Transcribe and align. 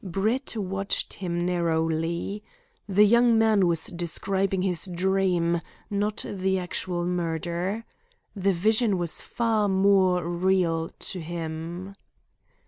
Brett 0.03 0.55
watched 0.57 1.13
him 1.13 1.45
narrowly. 1.45 2.43
The 2.89 3.03
young 3.05 3.37
man 3.37 3.67
was 3.67 3.85
describing 3.85 4.63
his 4.63 4.85
dream, 4.87 5.61
not 5.91 6.25
the 6.27 6.57
actual 6.57 7.05
murder. 7.05 7.85
The 8.35 8.51
vision 8.51 8.97
was 8.97 9.21
far 9.21 9.69
more 9.69 10.27
real 10.27 10.89
to 10.89 11.19
him. 11.19 11.95